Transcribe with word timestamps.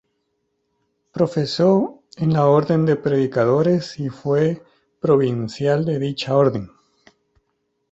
Profesó 1.11 2.01
en 2.17 2.33
la 2.33 2.47
Orden 2.47 2.87
de 2.87 2.95
Predicadores 2.95 3.99
y 3.99 4.09
fue 4.09 4.63
provincial 4.99 5.85
de 5.85 5.99
dicha 5.99 6.35
Orden. 6.35 6.71